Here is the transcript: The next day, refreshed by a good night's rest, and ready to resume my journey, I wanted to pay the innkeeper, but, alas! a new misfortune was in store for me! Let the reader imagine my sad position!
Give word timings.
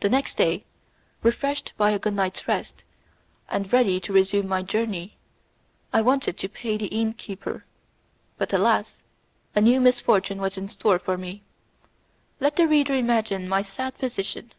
The 0.00 0.08
next 0.08 0.36
day, 0.36 0.64
refreshed 1.22 1.72
by 1.76 1.90
a 1.92 2.00
good 2.00 2.14
night's 2.14 2.48
rest, 2.48 2.82
and 3.48 3.72
ready 3.72 4.00
to 4.00 4.12
resume 4.12 4.48
my 4.48 4.62
journey, 4.62 5.18
I 5.92 6.02
wanted 6.02 6.36
to 6.38 6.48
pay 6.48 6.76
the 6.76 6.86
innkeeper, 6.88 7.64
but, 8.38 8.52
alas! 8.52 9.04
a 9.54 9.60
new 9.60 9.80
misfortune 9.80 10.40
was 10.40 10.56
in 10.58 10.66
store 10.68 10.98
for 10.98 11.16
me! 11.16 11.44
Let 12.40 12.56
the 12.56 12.66
reader 12.66 12.94
imagine 12.94 13.48
my 13.48 13.62
sad 13.62 13.96
position! 13.98 14.52